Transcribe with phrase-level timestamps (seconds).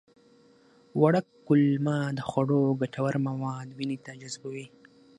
[1.01, 4.67] وړه کولمه د خوړو ګټور مواد وینې ته جذبوي